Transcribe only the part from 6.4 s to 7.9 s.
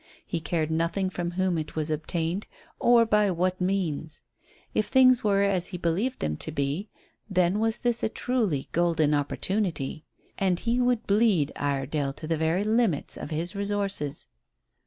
be, then was